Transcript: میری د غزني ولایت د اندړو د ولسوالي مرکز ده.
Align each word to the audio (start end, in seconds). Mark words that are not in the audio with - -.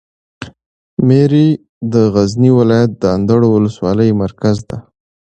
میری 1.07 1.47
د 1.93 1.95
غزني 2.13 2.51
ولایت 2.59 2.91
د 2.97 3.03
اندړو 3.15 3.47
د 3.51 3.53
ولسوالي 3.55 4.09
مرکز 4.23 4.57
ده. 4.69 4.77